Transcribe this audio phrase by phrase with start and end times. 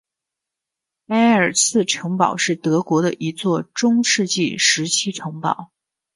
[1.09, 5.69] 埃尔茨城堡是德国的一座中世纪时期城堡。